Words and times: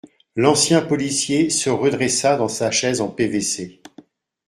L’ancien 0.35 0.81
policier 0.81 1.51
se 1.51 1.69
redressa 1.69 2.35
dans 2.35 2.47
sa 2.47 2.71
chaise 2.71 3.01
en 3.01 3.07
PVC. 3.07 3.83